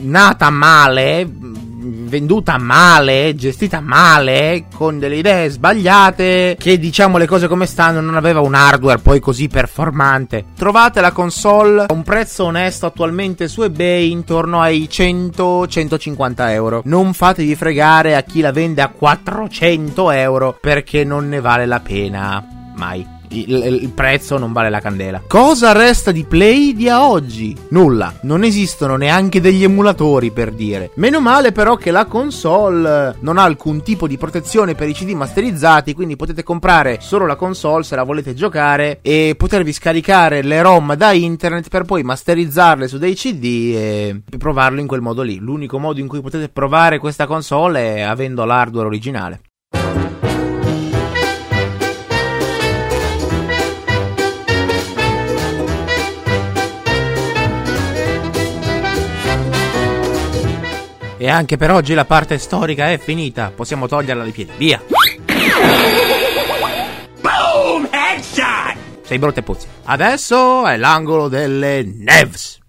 nata 0.03 0.49
male, 0.49 1.29
venduta 2.11 2.59
male, 2.59 3.35
gestita 3.35 3.81
male, 3.81 4.67
con 4.75 4.99
delle 4.99 5.17
idee 5.17 5.49
sbagliate, 5.49 6.57
che 6.59 6.79
diciamo 6.79 7.17
le 7.17 7.27
cose 7.27 7.49
come 7.49 7.65
stanno, 7.65 8.01
non 8.01 8.17
aveva 8.17 8.41
un 8.41 8.55
hardware 8.55 8.99
poi 8.99 9.21
così 9.21 9.49
performante. 9.49 10.45
Trovate 10.55 11.01
la 11.01 11.13
console 11.13 11.85
a 11.89 11.93
un 11.93 12.03
prezzo 12.03 12.45
onesto 12.45 12.85
attualmente 12.85 13.49
su 13.49 13.63
eBay 13.63 14.11
intorno 14.11 14.61
ai 14.61 14.89
100-150 14.91 16.51
euro. 16.51 16.83
Non 16.85 17.15
fatevi 17.15 17.55
fregare 17.55 18.17
a 18.17 18.23
chi 18.23 18.41
la 18.41 18.53
vende 18.53 18.83
a 18.83 18.89
400 18.89 20.11
euro 20.11 20.59
perché 20.61 21.05
non 21.05 21.29
ne 21.29 21.41
vale 21.41 21.65
la 21.65 21.81
pena. 21.81 22.45
Mai 22.75 23.19
il, 23.31 23.81
il, 23.83 23.91
prezzo 23.91 24.39
non 24.39 24.53
vale 24.53 24.71
la 24.71 24.81
candela. 24.81 25.23
Cosa 25.27 25.73
resta 25.73 26.13
di 26.13 26.25
Play 26.25 26.75
di 26.75 26.89
a 26.89 27.07
oggi? 27.07 27.57
Nulla. 27.71 28.15
Non 28.23 28.45
esistono 28.45 28.97
neanche 28.97 29.41
degli 29.41 29.63
emulatori 29.63 30.31
per 30.31 30.53
dire. 30.53 30.91
Meno 30.95 31.21
male 31.21 31.53
però 31.53 31.77
che 31.77 31.91
la 31.91 32.07
console 32.07 33.17
non 33.21 33.39
ha 33.39 33.43
alcun 33.43 33.83
tipo 33.83 34.07
di 34.07 34.19
protezione 34.19 34.75
per 34.75 34.89
i 34.89 34.95
CD 34.95 35.11
masterizzati, 35.11 35.95
quindi 35.95 36.17
potete 36.17 36.43
comprare 36.43 36.99
solo 37.01 37.27
la 37.27 37.37
console 37.37 37.85
se 37.85 37.97
la 37.97 38.03
volete 38.03 38.35
giocare 38.35 38.99
e 39.03 39.35
potervi 39.37 39.73
scaricare 39.73 40.43
le 40.43 40.63
ROM 40.63 40.95
da 40.95 41.13
internet 41.13 41.69
per 41.69 41.85
poi 41.85 42.03
masterizzarle 42.03 42.89
su 42.89 42.99
dei 42.99 43.15
CD 43.15 43.45
e 43.75 44.23
provarlo 44.39 44.81
in 44.81 44.87
quel 44.87 45.01
modo 45.01 45.23
lì. 45.23 45.39
L'unico 45.39 45.79
modo 45.79 46.01
in 46.01 46.09
cui 46.09 46.21
potete 46.21 46.49
provare 46.49 46.99
questa 46.99 47.27
console 47.27 47.97
è 47.97 48.01
avendo 48.01 48.45
l'hardware 48.45 48.87
originale. 48.87 49.41
E 61.23 61.29
anche 61.29 61.59
per 61.59 61.71
oggi 61.71 61.93
la 61.93 62.07
parte 62.07 62.39
storica 62.39 62.91
è 62.91 62.97
finita. 62.97 63.53
Possiamo 63.55 63.87
toglierla 63.87 64.23
dai 64.23 64.33
piedi. 64.33 64.53
Via. 64.57 64.81
Boom! 67.21 67.87
Headshot! 67.91 68.77
Sei 69.03 69.19
brutto 69.19 69.41
e 69.41 69.43
puzzi. 69.43 69.67
Adesso 69.85 70.67
è 70.67 70.79
l'angolo 70.79 71.29
delle 71.29 71.83
Nevs. 71.85 72.60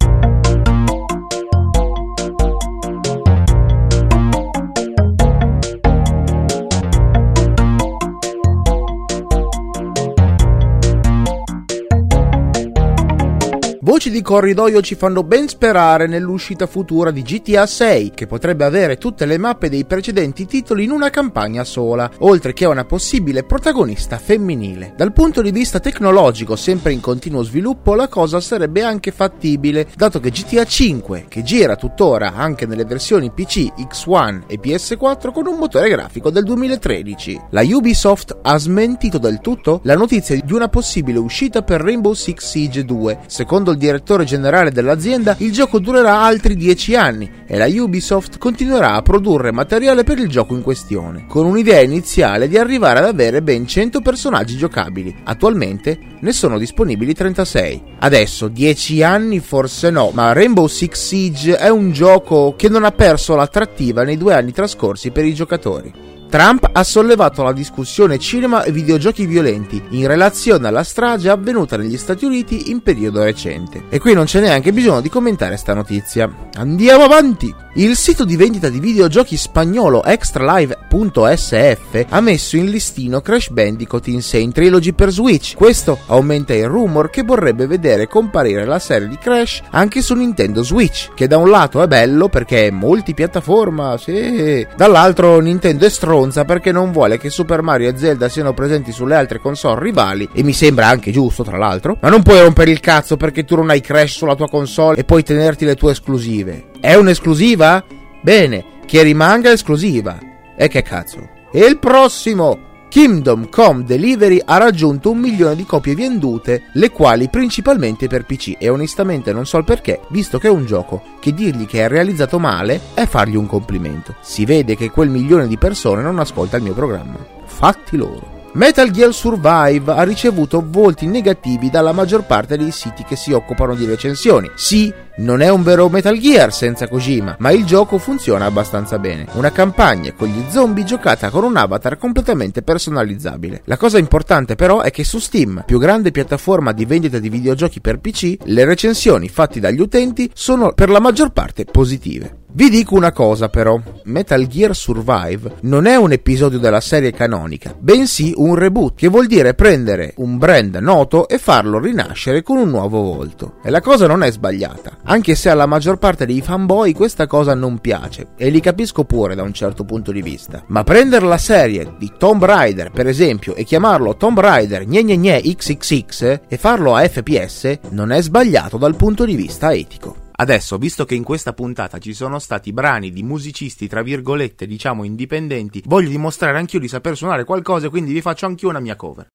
Voci 13.83 14.11
di 14.11 14.21
corridoio 14.21 14.79
ci 14.81 14.93
fanno 14.93 15.23
ben 15.23 15.47
sperare 15.47 16.05
nell'uscita 16.05 16.67
futura 16.67 17.09
di 17.09 17.23
GTA 17.23 17.65
6, 17.65 18.11
che 18.13 18.27
potrebbe 18.27 18.63
avere 18.63 18.99
tutte 18.99 19.25
le 19.25 19.39
mappe 19.39 19.69
dei 19.69 19.85
precedenti 19.85 20.45
titoli 20.45 20.83
in 20.83 20.91
una 20.91 21.09
campagna 21.09 21.63
sola, 21.63 22.07
oltre 22.19 22.53
che 22.53 22.67
una 22.67 22.85
possibile 22.85 23.43
protagonista 23.43 24.19
femminile. 24.19 24.93
Dal 24.95 25.11
punto 25.13 25.41
di 25.41 25.49
vista 25.49 25.79
tecnologico, 25.79 26.55
sempre 26.55 26.93
in 26.93 26.99
continuo 26.99 27.41
sviluppo, 27.41 27.95
la 27.95 28.07
cosa 28.07 28.39
sarebbe 28.39 28.83
anche 28.83 29.09
fattibile, 29.09 29.87
dato 29.95 30.19
che 30.19 30.29
GTA 30.29 30.63
5, 30.63 31.25
che 31.27 31.41
gira 31.41 31.75
tuttora 31.75 32.33
anche 32.35 32.67
nelle 32.67 32.85
versioni 32.85 33.31
PC, 33.31 33.73
X1 33.79 34.43
e 34.45 34.59
PS4 34.61 35.31
con 35.31 35.47
un 35.47 35.57
motore 35.57 35.89
grafico 35.89 36.29
del 36.29 36.43
2013. 36.43 37.45
La 37.49 37.63
Ubisoft 37.63 38.37
ha 38.43 38.59
smentito 38.59 39.17
del 39.17 39.41
tutto 39.41 39.79
la 39.85 39.95
notizia 39.95 40.39
di 40.39 40.53
una 40.53 40.67
possibile 40.67 41.17
uscita 41.17 41.63
per 41.63 41.81
Rainbow 41.81 42.13
Six 42.13 42.45
Siege 42.45 42.85
2, 42.85 43.21
secondo 43.25 43.69
il 43.71 43.77
direttore 43.77 44.25
generale 44.25 44.71
dell'azienda, 44.71 45.35
il 45.39 45.51
gioco 45.51 45.79
durerà 45.79 46.21
altri 46.21 46.55
10 46.55 46.95
anni 46.95 47.29
e 47.47 47.57
la 47.57 47.65
Ubisoft 47.65 48.37
continuerà 48.37 48.93
a 48.93 49.01
produrre 49.01 49.51
materiale 49.51 50.03
per 50.03 50.19
il 50.19 50.29
gioco 50.29 50.53
in 50.53 50.61
questione, 50.61 51.25
con 51.27 51.45
un'idea 51.45 51.81
iniziale 51.81 52.47
di 52.47 52.57
arrivare 52.57 52.99
ad 52.99 53.05
avere 53.05 53.41
ben 53.41 53.65
100 53.65 54.01
personaggi 54.01 54.57
giocabili. 54.57 55.15
Attualmente 55.23 55.97
ne 56.19 56.31
sono 56.31 56.57
disponibili 56.57 57.13
36. 57.13 57.83
Adesso 57.99 58.47
10 58.47 59.03
anni 59.03 59.39
forse 59.39 59.89
no, 59.89 60.11
ma 60.13 60.33
Rainbow 60.33 60.67
Six 60.67 60.93
Siege 60.93 61.57
è 61.57 61.69
un 61.69 61.91
gioco 61.91 62.53
che 62.55 62.69
non 62.69 62.83
ha 62.83 62.91
perso 62.91 63.35
l'attrattiva 63.35 64.03
nei 64.03 64.17
due 64.17 64.33
anni 64.33 64.51
trascorsi 64.51 65.11
per 65.11 65.25
i 65.25 65.33
giocatori. 65.33 66.10
Trump 66.31 66.69
ha 66.71 66.83
sollevato 66.85 67.43
la 67.43 67.51
discussione 67.51 68.17
cinema 68.17 68.63
e 68.63 68.71
videogiochi 68.71 69.25
violenti 69.25 69.83
in 69.89 70.07
relazione 70.07 70.65
alla 70.65 70.81
strage 70.81 71.29
avvenuta 71.29 71.75
negli 71.75 71.97
Stati 71.97 72.23
Uniti 72.23 72.71
in 72.71 72.81
periodo 72.81 73.21
recente. 73.21 73.83
E 73.89 73.99
qui 73.99 74.13
non 74.13 74.23
c'è 74.23 74.39
neanche 74.39 74.71
bisogno 74.71 75.01
di 75.01 75.09
commentare 75.09 75.57
sta 75.57 75.73
notizia. 75.73 76.33
Andiamo 76.53 77.03
avanti! 77.03 77.53
Il 77.75 77.95
sito 77.95 78.25
di 78.25 78.35
vendita 78.35 78.67
di 78.67 78.81
videogiochi 78.81 79.37
spagnolo 79.37 80.03
extralive.sf 80.03 82.05
ha 82.09 82.19
messo 82.19 82.57
in 82.57 82.69
listino 82.69 83.21
Crash 83.21 83.49
Bandicoot 83.49 84.07
Insane 84.07 84.51
Trilogy 84.51 84.91
per 84.91 85.09
Switch. 85.09 85.55
Questo 85.55 85.99
aumenta 86.07 86.53
il 86.53 86.67
rumor 86.67 87.09
che 87.09 87.23
vorrebbe 87.23 87.67
vedere 87.67 88.07
comparire 88.07 88.65
la 88.65 88.77
serie 88.77 89.07
di 89.07 89.17
Crash 89.17 89.61
anche 89.69 90.01
su 90.01 90.15
Nintendo 90.15 90.63
Switch, 90.63 91.13
che 91.13 91.27
da 91.27 91.37
un 91.37 91.49
lato 91.49 91.81
è 91.81 91.87
bello 91.87 92.27
perché 92.27 92.67
è 92.67 92.71
multipiattaforma, 92.71 93.97
sì, 93.97 94.67
dall'altro 94.75 95.39
Nintendo 95.39 95.85
è 95.85 95.89
stronza 96.21 96.45
perché 96.45 96.71
non 96.71 96.91
vuole 96.91 97.17
che 97.17 97.31
Super 97.31 97.63
Mario 97.63 97.89
e 97.89 97.97
Zelda 97.97 98.29
siano 98.29 98.53
presenti 98.53 98.91
sulle 98.91 99.15
altre 99.15 99.39
console 99.39 99.81
rivali 99.81 100.29
e 100.33 100.43
mi 100.43 100.53
sembra 100.53 100.87
anche 100.87 101.11
giusto 101.11 101.43
tra 101.43 101.57
l'altro, 101.57 101.97
ma 101.99 102.09
non 102.09 102.21
puoi 102.21 102.41
rompere 102.41 102.69
il 102.69 102.79
cazzo 102.79 103.17
perché 103.17 103.43
tu 103.43 103.55
non 103.55 103.71
hai 103.71 103.81
Crash 103.81 104.17
sulla 104.17 104.35
tua 104.35 104.47
console 104.47 104.97
e 104.97 105.03
puoi 105.03 105.23
tenerti 105.23 105.65
le 105.65 105.75
tue 105.75 105.91
esclusive. 105.91 106.65
È 106.79 106.93
un'esclusiva? 106.93 107.83
Bene, 108.21 108.65
che 108.85 109.01
rimanga 109.01 109.51
esclusiva. 109.51 110.19
E 110.55 110.67
che 110.67 110.83
cazzo? 110.83 111.27
E 111.51 111.65
il 111.65 111.79
prossimo! 111.79 112.70
Kingdom 112.91 113.47
Come 113.47 113.85
Delivery 113.85 114.41
ha 114.43 114.57
raggiunto 114.57 115.11
un 115.11 115.19
milione 115.19 115.55
di 115.55 115.65
copie 115.65 115.95
vendute, 115.95 116.63
le 116.73 116.91
quali 116.91 117.29
principalmente 117.29 118.07
per 118.07 118.25
PC 118.25 118.57
e 118.57 118.67
onestamente 118.67 119.31
non 119.31 119.45
so 119.45 119.57
il 119.57 119.63
perché, 119.63 120.01
visto 120.09 120.37
che 120.37 120.49
è 120.49 120.51
un 120.51 120.65
gioco 120.65 121.01
che 121.21 121.33
dirgli 121.33 121.65
che 121.65 121.85
è 121.85 121.87
realizzato 121.87 122.37
male 122.37 122.81
è 122.93 123.05
fargli 123.05 123.37
un 123.37 123.47
complimento. 123.47 124.15
Si 124.19 124.43
vede 124.43 124.75
che 124.75 124.89
quel 124.89 125.07
milione 125.07 125.47
di 125.47 125.57
persone 125.57 126.01
non 126.01 126.19
ascolta 126.19 126.57
il 126.57 126.63
mio 126.63 126.73
programma. 126.73 127.15
Fatti 127.45 127.95
loro. 127.95 128.39
Metal 128.55 128.91
Gear 128.91 129.13
Survive 129.13 129.93
ha 129.93 130.03
ricevuto 130.03 130.61
volti 130.67 131.07
negativi 131.07 131.69
dalla 131.69 131.93
maggior 131.93 132.25
parte 132.25 132.57
dei 132.57 132.71
siti 132.71 133.05
che 133.05 133.15
si 133.15 133.31
occupano 133.31 133.73
di 133.73 133.85
recensioni. 133.85 134.51
Sì, 134.55 134.93
non 135.17 135.41
è 135.41 135.49
un 135.49 135.63
vero 135.63 135.89
Metal 135.89 136.17
Gear 136.17 136.53
senza 136.53 136.87
Kojima, 136.87 137.35
ma 137.39 137.51
il 137.51 137.65
gioco 137.65 137.97
funziona 137.97 138.45
abbastanza 138.45 138.99
bene. 138.99 139.27
Una 139.33 139.51
campagna 139.51 140.13
con 140.13 140.27
gli 140.27 140.43
zombie 140.49 140.83
giocata 140.83 141.29
con 141.29 141.43
un 141.43 141.57
avatar 141.57 141.97
completamente 141.97 142.61
personalizzabile. 142.61 143.61
La 143.65 143.77
cosa 143.77 143.97
importante 143.97 144.55
però 144.55 144.81
è 144.81 144.91
che 144.91 145.03
su 145.03 145.19
Steam, 145.19 145.63
più 145.65 145.79
grande 145.79 146.11
piattaforma 146.11 146.71
di 146.71 146.85
vendita 146.85 147.19
di 147.19 147.29
videogiochi 147.29 147.81
per 147.81 147.99
PC, 147.99 148.37
le 148.43 148.65
recensioni 148.65 149.27
fatte 149.27 149.59
dagli 149.59 149.79
utenti 149.79 150.29
sono 150.33 150.73
per 150.73 150.89
la 150.89 150.99
maggior 150.99 151.31
parte 151.31 151.65
positive. 151.65 152.39
Vi 152.53 152.69
dico 152.69 152.95
una 152.95 153.13
cosa 153.13 153.47
però, 153.47 153.79
Metal 154.03 154.45
Gear 154.45 154.75
Survive 154.75 155.55
non 155.61 155.85
è 155.85 155.95
un 155.95 156.11
episodio 156.11 156.59
della 156.59 156.81
serie 156.81 157.13
canonica, 157.13 157.73
bensì 157.79 158.33
un 158.35 158.55
reboot, 158.55 158.95
che 158.95 159.07
vuol 159.07 159.27
dire 159.27 159.53
prendere 159.53 160.13
un 160.17 160.37
brand 160.37 160.75
noto 160.75 161.29
e 161.29 161.37
farlo 161.37 161.79
rinascere 161.79 162.43
con 162.43 162.57
un 162.57 162.69
nuovo 162.69 163.03
volto. 163.03 163.59
E 163.63 163.69
la 163.69 163.79
cosa 163.79 164.05
non 164.05 164.21
è 164.21 164.29
sbagliata, 164.29 164.97
anche 165.11 165.35
se 165.35 165.49
alla 165.49 165.65
maggior 165.65 165.97
parte 165.97 166.25
dei 166.25 166.39
fanboy 166.39 166.93
questa 166.93 167.27
cosa 167.27 167.53
non 167.53 167.79
piace, 167.79 168.29
e 168.37 168.49
li 168.49 168.61
capisco 168.61 169.03
pure 169.03 169.35
da 169.35 169.43
un 169.43 169.51
certo 169.51 169.83
punto 169.83 170.13
di 170.13 170.21
vista. 170.21 170.63
Ma 170.67 170.83
prendere 170.83 171.25
la 171.25 171.37
serie 171.37 171.95
di 171.97 172.13
Tomb 172.17 172.45
Raider, 172.45 172.91
per 172.91 173.07
esempio, 173.07 173.53
e 173.55 173.65
chiamarlo 173.65 174.15
Tomb 174.15 174.39
Raider 174.39 174.85
gne 174.85 175.03
gne 175.03 175.17
gne 175.17 175.41
XXX 175.41 176.39
e 176.47 176.57
farlo 176.57 176.95
a 176.95 177.05
FPS 177.05 177.79
non 177.89 178.13
è 178.13 178.21
sbagliato 178.21 178.77
dal 178.77 178.95
punto 178.95 179.25
di 179.25 179.35
vista 179.35 179.73
etico. 179.73 180.29
Adesso, 180.31 180.77
visto 180.77 181.03
che 181.03 181.15
in 181.15 181.23
questa 181.23 181.51
puntata 181.51 181.97
ci 181.97 182.13
sono 182.13 182.39
stati 182.39 182.71
brani 182.71 183.11
di 183.11 183.21
musicisti, 183.21 183.89
tra 183.89 184.01
virgolette, 184.01 184.65
diciamo 184.65 185.03
indipendenti, 185.03 185.83
voglio 185.87 186.09
dimostrare 186.09 186.57
anch'io 186.57 186.79
di 186.79 186.87
saper 186.87 187.17
suonare 187.17 187.43
qualcosa 187.43 187.89
quindi 187.89 188.13
vi 188.13 188.21
faccio 188.21 188.45
anch'io 188.45 188.69
una 188.69 188.79
mia 188.79 188.95
cover. 188.95 189.27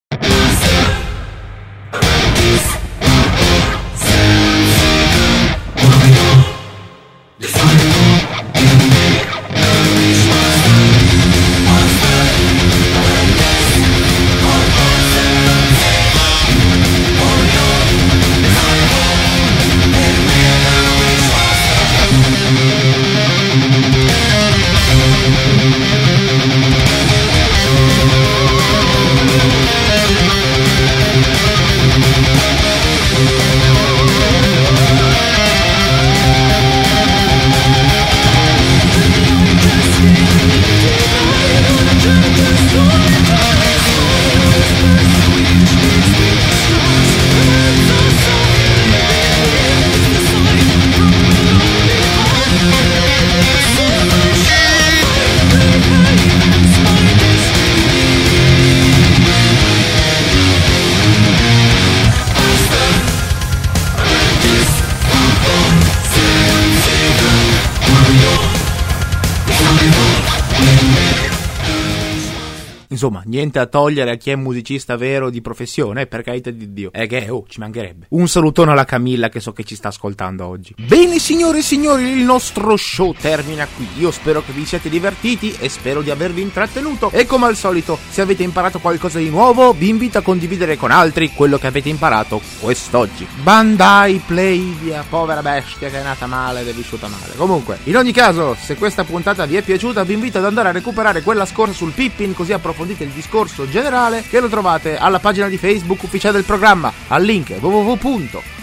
Insomma, 72.97 73.21
niente 73.27 73.59
a 73.59 73.67
togliere 73.67 74.13
a 74.13 74.15
chi 74.15 74.31
è 74.31 74.37
musicista 74.37 74.97
vero 74.97 75.29
di 75.29 75.43
professione, 75.43 76.07
per 76.07 76.23
carità 76.23 76.51
di 76.51 76.73
Dio. 76.73 76.91
È 76.91 77.07
che, 77.07 77.29
oh, 77.29 77.45
ci 77.47 77.61
mancherebbe. 77.61 78.07
Un 78.11 78.27
salutone 78.27 78.71
alla 78.71 78.87
Camilla 78.87 79.29
che 79.29 79.39
so 79.39 79.53
che 79.53 79.65
ci 79.65 79.75
sta 79.75 79.89
ascoltando 79.89 80.47
oggi. 80.47 80.75
Bene, 80.79 81.19
signore 81.19 81.59
e 81.59 81.63
signori, 81.63 82.05
il 82.09 82.25
nostro 82.25 82.75
show 82.79 83.13
termina 83.13 83.67
qui. 83.77 83.87
Io 83.99 84.11
spero 84.11 84.43
che 84.43 84.53
vi 84.53 84.65
siate 84.65 84.89
divertiti 84.89 85.55
e 85.59 85.69
spero 85.69 86.01
di 86.01 86.11
avervi 86.11 86.41
intrattenuto. 86.41 87.11
E 87.11 87.27
come 87.27 87.45
al 87.45 87.55
solito, 87.55 87.99
se 88.09 88.23
avete 88.23 88.43
imparato 88.43 88.79
qualcosa 88.79 89.19
di 89.19 89.29
nuovo, 89.29 89.75
vi 89.75 89.91
invito 89.91 90.17
a 90.17 90.23
condividere 90.23 90.79
con 90.79 90.91
altri 90.91 91.35
quello 91.35 91.59
che 91.59 91.67
avete 91.67 91.91
imparato 91.91 92.41
quest'oggi. 92.61 93.27
Bandai 93.43 94.23
Playdia, 94.25 95.05
povera 95.07 95.43
bestia 95.43 95.91
che 95.91 96.01
è 96.01 96.03
nata 96.03 96.25
male 96.25 96.63
ed 96.63 96.69
è 96.69 96.73
vissuta 96.73 97.09
male. 97.09 97.35
Comunque, 97.37 97.77
in 97.85 97.97
ogni 97.99 98.13
caso, 98.13 98.57
se 98.59 98.77
questa 98.77 99.05
puntata 99.05 99.45
vi 99.45 99.57
è 99.57 99.61
piaciuta, 99.61 100.03
vi 100.03 100.15
invito 100.15 100.39
ad 100.39 100.47
andare 100.47 100.71
a 100.71 100.73
recuperare 100.73 101.21
quella 101.21 101.45
scorsa 101.45 101.75
sul 101.75 101.93
Pippin, 101.93 102.33
così 102.33 102.55
approfondite 102.55 102.85
approfondite 102.87 103.05
il 103.05 103.11
discorso 103.11 103.69
generale 103.69 104.23
che 104.23 104.41
lo 104.41 104.49
trovate 104.49 104.97
alla 104.97 105.19
pagina 105.19 105.49
di 105.49 105.59
Facebook 105.59 106.03
ufficiale 106.03 106.37
del 106.37 106.45
programma 106.45 106.93
al 107.09 107.25
link 107.25 107.59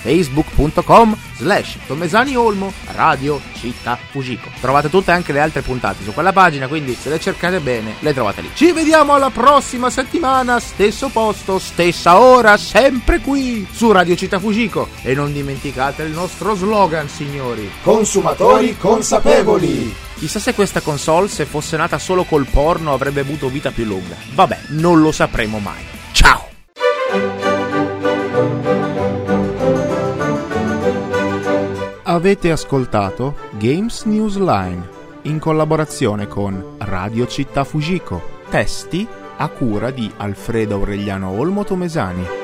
www.facebook.com 0.03 1.17
slash 1.35 1.77
Tomesani 1.87 2.35
Olmo 2.35 2.71
Radio 2.93 3.39
Città 3.53 3.97
Fujiko. 4.11 4.49
Trovate 4.59 4.89
tutte 4.89 5.11
anche 5.11 5.31
le 5.31 5.39
altre 5.39 5.61
puntate 5.61 6.03
su 6.03 6.13
quella 6.13 6.33
pagina, 6.33 6.67
quindi 6.67 6.95
se 6.99 7.09
le 7.09 7.19
cercate 7.19 7.59
bene 7.59 7.95
le 7.99 8.13
trovate 8.13 8.41
lì. 8.41 8.51
Ci 8.53 8.71
vediamo 8.71 9.13
alla 9.13 9.29
prossima 9.29 9.89
settimana, 9.89 10.59
stesso 10.59 11.09
posto, 11.09 11.59
stessa 11.59 12.19
ora, 12.19 12.57
sempre 12.57 13.19
qui 13.19 13.65
su 13.71 13.91
Radio 13.91 14.15
Città 14.15 14.39
Fujiko. 14.39 14.89
E 15.01 15.13
non 15.13 15.31
dimenticate 15.31 16.03
il 16.03 16.11
nostro 16.11 16.55
slogan, 16.55 17.07
signori. 17.07 17.69
Consumatori 17.81 18.77
consapevoli. 18.77 19.95
Chissà 20.15 20.39
se 20.39 20.53
questa 20.53 20.79
console, 20.79 21.27
se 21.27 21.45
fosse 21.45 21.75
nata 21.75 21.97
solo 21.97 22.23
col 22.23 22.47
porno, 22.49 22.93
avrebbe 22.93 23.21
avuto 23.21 23.49
vita 23.49 23.71
più 23.71 23.83
lunga. 23.83 24.15
Vabbè, 24.33 24.59
non 24.69 25.01
lo 25.01 25.11
sapremo 25.11 25.59
mai. 25.59 25.92
Avete 32.23 32.51
ascoltato 32.51 33.35
Games 33.57 34.05
News 34.05 34.37
Line 34.37 34.87
in 35.23 35.39
collaborazione 35.39 36.25
con 36.25 36.75
Radio 36.77 37.27
Città 37.27 37.65
Fujiko. 37.65 38.39
Testi 38.49 39.05
a 39.35 39.49
cura 39.49 39.91
di 39.91 40.09
Alfredo 40.15 40.75
Aureliano 40.75 41.31
Olmo 41.31 41.65
Tomesani. 41.65 42.42